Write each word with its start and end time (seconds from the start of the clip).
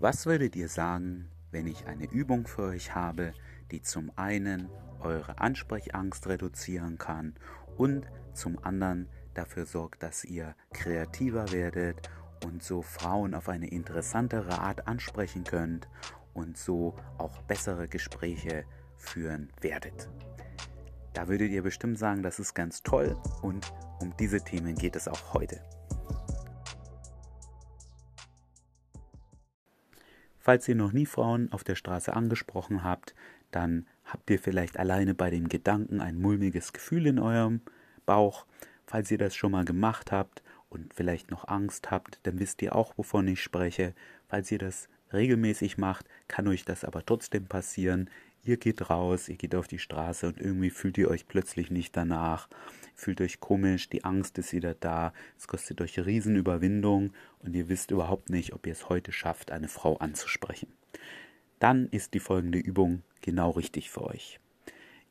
Was 0.00 0.26
würdet 0.26 0.54
ihr 0.54 0.68
sagen, 0.68 1.28
wenn 1.50 1.66
ich 1.66 1.86
eine 1.86 2.08
Übung 2.08 2.46
für 2.46 2.62
euch 2.62 2.94
habe, 2.94 3.32
die 3.72 3.82
zum 3.82 4.12
einen 4.14 4.68
eure 5.00 5.40
Ansprechangst 5.40 6.28
reduzieren 6.28 6.98
kann 6.98 7.34
und 7.76 8.06
zum 8.32 8.62
anderen 8.64 9.08
dafür 9.34 9.66
sorgt, 9.66 10.04
dass 10.04 10.22
ihr 10.24 10.54
kreativer 10.72 11.50
werdet 11.50 12.08
und 12.44 12.62
so 12.62 12.82
Frauen 12.82 13.34
auf 13.34 13.48
eine 13.48 13.66
interessantere 13.66 14.60
Art 14.60 14.86
ansprechen 14.86 15.42
könnt 15.42 15.88
und 16.32 16.56
so 16.56 16.96
auch 17.18 17.42
bessere 17.42 17.88
Gespräche 17.88 18.64
führen 18.96 19.50
werdet. 19.60 20.08
Da 21.12 21.26
würdet 21.26 21.50
ihr 21.50 21.64
bestimmt 21.64 21.98
sagen, 21.98 22.22
das 22.22 22.38
ist 22.38 22.54
ganz 22.54 22.84
toll 22.84 23.16
und 23.42 23.72
um 23.98 24.16
diese 24.16 24.40
Themen 24.44 24.76
geht 24.76 24.94
es 24.94 25.08
auch 25.08 25.34
heute. 25.34 25.60
Falls 30.48 30.66
ihr 30.66 30.76
noch 30.76 30.92
nie 30.92 31.04
Frauen 31.04 31.52
auf 31.52 31.62
der 31.62 31.74
Straße 31.74 32.16
angesprochen 32.16 32.82
habt, 32.82 33.14
dann 33.50 33.86
habt 34.06 34.30
ihr 34.30 34.38
vielleicht 34.38 34.78
alleine 34.78 35.14
bei 35.14 35.28
dem 35.28 35.50
Gedanken 35.50 36.00
ein 36.00 36.18
mulmiges 36.18 36.72
Gefühl 36.72 37.06
in 37.06 37.18
eurem 37.18 37.60
Bauch. 38.06 38.46
Falls 38.86 39.10
ihr 39.10 39.18
das 39.18 39.36
schon 39.36 39.52
mal 39.52 39.66
gemacht 39.66 40.10
habt 40.10 40.42
und 40.70 40.94
vielleicht 40.94 41.30
noch 41.30 41.46
Angst 41.48 41.90
habt, 41.90 42.20
dann 42.22 42.38
wisst 42.38 42.62
ihr 42.62 42.74
auch, 42.74 42.96
wovon 42.96 43.28
ich 43.28 43.42
spreche. 43.42 43.92
Falls 44.26 44.50
ihr 44.50 44.56
das 44.56 44.88
regelmäßig 45.12 45.76
macht, 45.76 46.06
kann 46.28 46.48
euch 46.48 46.64
das 46.64 46.82
aber 46.82 47.04
trotzdem 47.04 47.44
passieren. 47.44 48.08
Ihr 48.48 48.56
geht 48.56 48.88
raus, 48.88 49.28
ihr 49.28 49.36
geht 49.36 49.54
auf 49.54 49.68
die 49.68 49.78
Straße 49.78 50.26
und 50.26 50.40
irgendwie 50.40 50.70
fühlt 50.70 50.96
ihr 50.96 51.10
euch 51.10 51.28
plötzlich 51.28 51.70
nicht 51.70 51.94
danach, 51.94 52.48
fühlt 52.94 53.20
euch 53.20 53.40
komisch, 53.40 53.90
die 53.90 54.04
Angst 54.04 54.38
ist 54.38 54.54
wieder 54.54 54.72
da, 54.72 55.12
es 55.36 55.46
kostet 55.46 55.82
euch 55.82 55.98
Riesenüberwindung 55.98 57.12
und 57.40 57.54
ihr 57.54 57.68
wisst 57.68 57.90
überhaupt 57.90 58.30
nicht, 58.30 58.54
ob 58.54 58.66
ihr 58.66 58.72
es 58.72 58.88
heute 58.88 59.12
schafft, 59.12 59.50
eine 59.50 59.68
Frau 59.68 59.98
anzusprechen. 59.98 60.72
Dann 61.58 61.88
ist 61.90 62.14
die 62.14 62.20
folgende 62.20 62.58
Übung 62.58 63.02
genau 63.20 63.50
richtig 63.50 63.90
für 63.90 64.04
euch. 64.04 64.40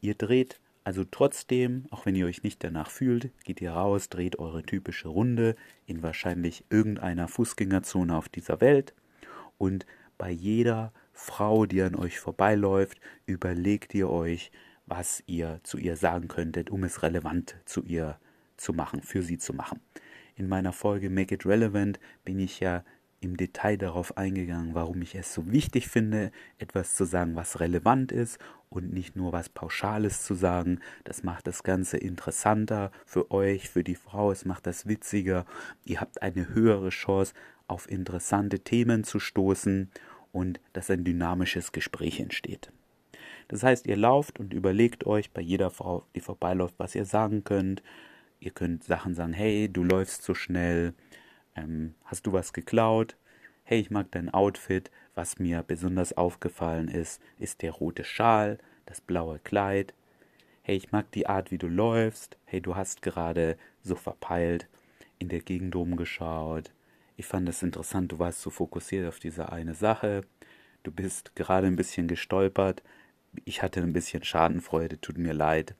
Ihr 0.00 0.14
dreht 0.14 0.58
also 0.84 1.04
trotzdem, 1.04 1.84
auch 1.90 2.06
wenn 2.06 2.16
ihr 2.16 2.24
euch 2.24 2.42
nicht 2.42 2.64
danach 2.64 2.90
fühlt, 2.90 3.32
geht 3.44 3.60
ihr 3.60 3.72
raus, 3.72 4.08
dreht 4.08 4.38
eure 4.38 4.62
typische 4.62 5.08
Runde 5.08 5.56
in 5.84 6.02
wahrscheinlich 6.02 6.64
irgendeiner 6.70 7.28
Fußgängerzone 7.28 8.16
auf 8.16 8.30
dieser 8.30 8.62
Welt 8.62 8.94
und 9.58 9.84
bei 10.16 10.30
jeder 10.30 10.94
Frau, 11.18 11.64
die 11.64 11.80
an 11.80 11.94
euch 11.94 12.20
vorbeiläuft, 12.20 13.00
überlegt 13.24 13.94
ihr 13.94 14.10
euch, 14.10 14.52
was 14.84 15.22
ihr 15.26 15.60
zu 15.62 15.78
ihr 15.78 15.96
sagen 15.96 16.28
könntet, 16.28 16.70
um 16.70 16.84
es 16.84 17.02
relevant 17.02 17.56
zu 17.64 17.82
ihr 17.82 18.18
zu 18.58 18.74
machen, 18.74 19.00
für 19.00 19.22
sie 19.22 19.38
zu 19.38 19.54
machen. 19.54 19.80
In 20.36 20.46
meiner 20.46 20.74
Folge 20.74 21.08
Make 21.08 21.34
It 21.34 21.46
Relevant 21.46 21.98
bin 22.24 22.38
ich 22.38 22.60
ja 22.60 22.84
im 23.20 23.38
Detail 23.38 23.78
darauf 23.78 24.18
eingegangen, 24.18 24.74
warum 24.74 25.00
ich 25.00 25.14
es 25.14 25.32
so 25.32 25.50
wichtig 25.50 25.88
finde, 25.88 26.32
etwas 26.58 26.96
zu 26.96 27.04
sagen, 27.04 27.34
was 27.34 27.60
relevant 27.60 28.12
ist 28.12 28.38
und 28.68 28.92
nicht 28.92 29.16
nur 29.16 29.32
was 29.32 29.48
Pauschales 29.48 30.22
zu 30.22 30.34
sagen. 30.34 30.80
Das 31.04 31.22
macht 31.22 31.46
das 31.46 31.62
Ganze 31.62 31.96
interessanter 31.96 32.92
für 33.06 33.30
euch, 33.30 33.70
für 33.70 33.82
die 33.82 33.94
Frau, 33.94 34.30
es 34.30 34.44
macht 34.44 34.66
das 34.66 34.86
witziger. 34.86 35.46
Ihr 35.86 36.02
habt 36.02 36.20
eine 36.20 36.50
höhere 36.50 36.90
Chance, 36.90 37.32
auf 37.68 37.90
interessante 37.90 38.60
Themen 38.60 39.02
zu 39.02 39.18
stoßen 39.18 39.90
und 40.32 40.60
dass 40.72 40.90
ein 40.90 41.04
dynamisches 41.04 41.72
Gespräch 41.72 42.20
entsteht. 42.20 42.70
Das 43.48 43.62
heißt, 43.62 43.86
ihr 43.86 43.96
lauft 43.96 44.40
und 44.40 44.52
überlegt 44.52 45.06
euch 45.06 45.30
bei 45.30 45.40
jeder 45.40 45.70
Frau, 45.70 46.04
die 46.14 46.20
vorbeiläuft, 46.20 46.74
was 46.78 46.94
ihr 46.94 47.04
sagen 47.04 47.44
könnt. 47.44 47.82
Ihr 48.40 48.50
könnt 48.50 48.84
Sachen 48.84 49.14
sagen, 49.14 49.32
hey, 49.32 49.68
du 49.68 49.84
läufst 49.84 50.22
so 50.22 50.34
schnell, 50.34 50.94
ähm, 51.54 51.94
hast 52.04 52.26
du 52.26 52.32
was 52.32 52.52
geklaut? 52.52 53.16
Hey, 53.62 53.80
ich 53.80 53.90
mag 53.90 54.10
dein 54.10 54.30
Outfit. 54.30 54.90
Was 55.14 55.38
mir 55.38 55.62
besonders 55.62 56.16
aufgefallen 56.16 56.88
ist, 56.88 57.22
ist 57.38 57.62
der 57.62 57.72
rote 57.72 58.04
Schal, 58.04 58.58
das 58.84 59.00
blaue 59.00 59.38
Kleid. 59.38 59.94
Hey, 60.62 60.76
ich 60.76 60.92
mag 60.92 61.10
die 61.12 61.26
Art, 61.26 61.50
wie 61.50 61.58
du 61.58 61.68
läufst. 61.68 62.36
Hey, 62.44 62.60
du 62.60 62.76
hast 62.76 63.00
gerade 63.00 63.56
so 63.82 63.94
verpeilt 63.94 64.68
in 65.18 65.28
der 65.28 65.40
Gegend 65.40 65.74
rumgeschaut. 65.74 66.72
Ich 67.16 67.26
fand 67.26 67.48
es 67.48 67.62
interessant, 67.62 68.12
du 68.12 68.18
warst 68.18 68.42
so 68.42 68.50
fokussiert 68.50 69.08
auf 69.08 69.18
diese 69.18 69.50
eine 69.50 69.74
Sache. 69.74 70.22
Du 70.82 70.92
bist 70.92 71.34
gerade 71.34 71.66
ein 71.66 71.76
bisschen 71.76 72.08
gestolpert. 72.08 72.82
Ich 73.44 73.62
hatte 73.62 73.80
ein 73.80 73.94
bisschen 73.94 74.22
Schadenfreude, 74.22 75.00
tut 75.00 75.16
mir 75.16 75.32
leid. 75.32 75.74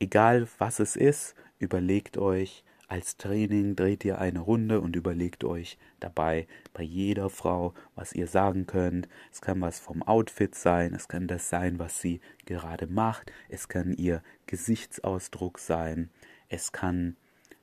Egal 0.00 0.48
was 0.58 0.80
es 0.80 0.96
ist, 0.96 1.36
überlegt 1.58 2.18
euch, 2.18 2.64
als 2.88 3.16
Training 3.16 3.74
dreht 3.74 4.04
ihr 4.04 4.18
eine 4.18 4.40
Runde 4.40 4.80
und 4.80 4.94
überlegt 4.94 5.42
euch 5.44 5.78
dabei 5.98 6.46
bei 6.72 6.82
jeder 6.82 7.30
Frau, 7.30 7.74
was 7.94 8.12
ihr 8.12 8.26
sagen 8.26 8.66
könnt. 8.66 9.08
Es 9.32 9.40
kann 9.40 9.60
was 9.60 9.80
vom 9.80 10.02
Outfit 10.02 10.54
sein, 10.54 10.94
es 10.94 11.08
kann 11.08 11.26
das 11.26 11.48
sein, 11.48 11.78
was 11.78 12.00
sie 12.00 12.20
gerade 12.44 12.86
macht, 12.86 13.32
es 13.48 13.68
kann 13.68 13.92
ihr 13.92 14.22
Gesichtsausdruck 14.46 15.58
sein, 15.58 16.10
es 16.48 16.70
kann 16.70 17.16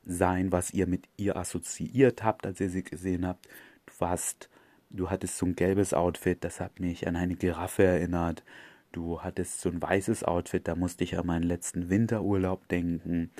sein, 0.05 0.51
was 0.51 0.71
ihr 0.71 0.87
mit 0.87 1.07
ihr 1.17 1.35
assoziiert 1.35 2.23
habt, 2.23 2.45
als 2.45 2.59
ihr 2.59 2.69
sie 2.69 2.83
gesehen 2.83 3.25
habt. 3.25 3.47
Du 3.85 3.93
warst, 3.99 4.49
du 4.89 5.09
hattest 5.09 5.37
so 5.37 5.45
ein 5.45 5.55
gelbes 5.55 5.93
Outfit, 5.93 6.43
das 6.43 6.59
hat 6.59 6.79
mich 6.79 7.07
an 7.07 7.15
eine 7.15 7.35
Giraffe 7.35 7.83
erinnert. 7.83 8.43
Du 8.91 9.21
hattest 9.21 9.61
so 9.61 9.69
ein 9.69 9.81
weißes 9.81 10.23
Outfit, 10.23 10.67
da 10.67 10.75
musste 10.75 11.03
ich 11.03 11.17
an 11.17 11.25
meinen 11.25 11.43
letzten 11.43 11.89
Winterurlaub 11.89 12.67
denken. 12.67 13.31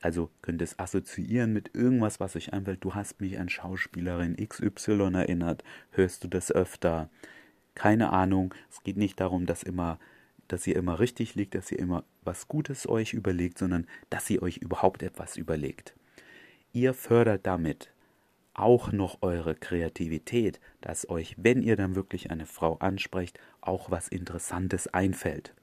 Also 0.00 0.30
könnt 0.40 0.62
es 0.62 0.78
assoziieren 0.78 1.52
mit 1.52 1.74
irgendwas, 1.74 2.18
was 2.18 2.34
euch 2.34 2.52
einfällt. 2.52 2.82
Du 2.82 2.94
hast 2.94 3.20
mich 3.20 3.38
an 3.38 3.48
Schauspielerin 3.48 4.36
XY 4.36 5.12
erinnert. 5.14 5.62
Hörst 5.92 6.24
du 6.24 6.28
das 6.28 6.50
öfter? 6.50 7.08
Keine 7.74 8.10
Ahnung. 8.10 8.54
Es 8.70 8.82
geht 8.82 8.96
nicht 8.96 9.20
darum, 9.20 9.46
dass 9.46 9.62
immer 9.62 9.98
dass 10.52 10.66
ihr 10.66 10.76
immer 10.76 11.00
richtig 11.00 11.34
liegt, 11.34 11.54
dass 11.54 11.72
ihr 11.72 11.78
immer 11.78 12.04
was 12.24 12.46
Gutes 12.46 12.86
euch 12.86 13.14
überlegt, 13.14 13.56
sondern 13.58 13.86
dass 14.10 14.28
ihr 14.28 14.42
euch 14.42 14.58
überhaupt 14.58 15.02
etwas 15.02 15.36
überlegt. 15.38 15.94
Ihr 16.72 16.94
fördert 16.94 17.46
damit 17.46 17.92
auch 18.54 18.92
noch 18.92 19.18
eure 19.22 19.54
Kreativität, 19.54 20.60
dass 20.80 21.08
euch, 21.08 21.34
wenn 21.38 21.62
ihr 21.62 21.76
dann 21.76 21.94
wirklich 21.94 22.30
eine 22.30 22.46
Frau 22.46 22.76
ansprecht, 22.78 23.38
auch 23.60 23.90
was 23.90 24.08
Interessantes 24.08 24.88
einfällt. 24.88 25.54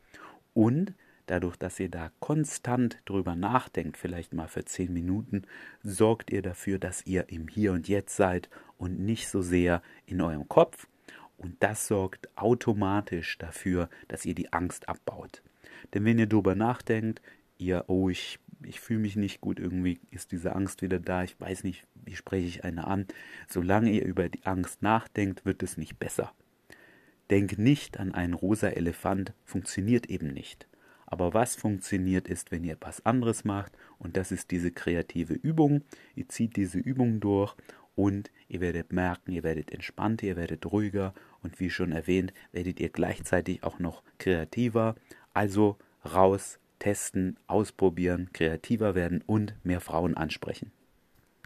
Und 0.53 0.93
dadurch, 1.25 1.55
dass 1.57 1.79
ihr 1.79 1.89
da 1.89 2.11
konstant 2.19 2.97
drüber 3.05 3.35
nachdenkt, 3.35 3.97
vielleicht 3.97 4.33
mal 4.33 4.47
für 4.47 4.65
zehn 4.65 4.93
Minuten, 4.93 5.43
sorgt 5.83 6.31
ihr 6.31 6.41
dafür, 6.41 6.79
dass 6.79 7.05
ihr 7.05 7.29
im 7.29 7.47
Hier 7.47 7.73
und 7.73 7.87
Jetzt 7.87 8.15
seid 8.15 8.49
und 8.77 8.99
nicht 8.99 9.29
so 9.29 9.41
sehr 9.41 9.81
in 10.05 10.21
eurem 10.21 10.47
Kopf. 10.47 10.87
Und 11.37 11.55
das 11.61 11.87
sorgt 11.87 12.29
automatisch 12.37 13.37
dafür, 13.37 13.89
dass 14.07 14.25
ihr 14.25 14.35
die 14.35 14.51
Angst 14.51 14.89
abbaut. 14.89 15.41
Denn 15.93 16.05
wenn 16.05 16.19
ihr 16.19 16.27
drüber 16.27 16.55
nachdenkt, 16.55 17.21
ihr, 17.57 17.85
oh, 17.87 18.09
ich 18.09 18.39
ich 18.63 18.79
fühle 18.79 18.99
mich 18.99 19.15
nicht 19.15 19.41
gut, 19.41 19.59
irgendwie 19.59 19.99
ist 20.11 20.31
diese 20.31 20.55
Angst 20.55 20.81
wieder 20.81 20.99
da, 20.99 21.23
ich 21.23 21.39
weiß 21.39 21.63
nicht, 21.63 21.85
wie 21.95 22.15
spreche 22.15 22.47
ich 22.47 22.63
eine 22.63 22.87
an. 22.87 23.05
Solange 23.47 23.91
ihr 23.91 24.05
über 24.05 24.29
die 24.29 24.45
Angst 24.45 24.81
nachdenkt, 24.81 25.45
wird 25.45 25.63
es 25.63 25.77
nicht 25.77 25.97
besser. 25.99 26.33
Denk 27.29 27.57
nicht 27.57 27.99
an 27.99 28.13
einen 28.13 28.33
rosa 28.33 28.69
Elefant, 28.69 29.33
funktioniert 29.45 30.07
eben 30.07 30.33
nicht. 30.33 30.67
Aber 31.05 31.33
was 31.33 31.55
funktioniert 31.55 32.27
ist, 32.27 32.51
wenn 32.51 32.63
ihr 32.63 32.73
etwas 32.73 33.05
anderes 33.05 33.43
macht, 33.43 33.71
und 33.97 34.17
das 34.17 34.31
ist 34.31 34.51
diese 34.51 34.71
kreative 34.71 35.33
Übung. 35.33 35.83
Ihr 36.15 36.29
zieht 36.29 36.55
diese 36.55 36.77
Übung 36.77 37.19
durch 37.19 37.55
und 37.95 38.31
ihr 38.47 38.61
werdet 38.61 38.93
merken, 38.93 39.31
ihr 39.31 39.43
werdet 39.43 39.71
entspannter, 39.71 40.27
ihr 40.27 40.35
werdet 40.35 40.65
ruhiger 40.71 41.13
und 41.41 41.59
wie 41.59 41.69
schon 41.69 41.91
erwähnt, 41.91 42.33
werdet 42.51 42.79
ihr 42.79 42.89
gleichzeitig 42.89 43.63
auch 43.63 43.79
noch 43.79 44.03
kreativer. 44.19 44.95
Also 45.33 45.77
raus 46.05 46.59
testen, 46.79 47.37
ausprobieren, 47.47 48.29
kreativer 48.33 48.95
werden 48.95 49.23
und 49.25 49.53
mehr 49.63 49.81
Frauen 49.81 50.15
ansprechen. 50.15 50.71